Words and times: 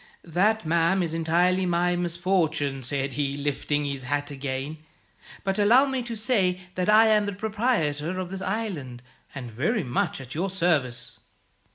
'That, 0.23 0.65
ma'am, 0.65 1.03
is 1.03 1.13
entirely 1.13 1.63
my 1.63 1.95
misfortune,' 1.95 2.81
said 2.81 3.13
he, 3.13 3.37
lifting 3.37 3.85
his 3.85 4.01
hat 4.01 4.31
again; 4.31 4.79
'but 5.43 5.59
allow 5.59 5.85
me 5.85 6.01
to 6.01 6.15
say 6.15 6.59
that 6.73 6.89
I 6.89 7.05
am 7.05 7.27
the 7.27 7.33
proprietor 7.33 8.17
of 8.17 8.31
this 8.31 8.41
island, 8.41 9.03
and 9.35 9.51
very 9.51 9.83
much 9.83 10.19
at 10.19 10.33
your 10.33 10.49
service.' 10.49 11.19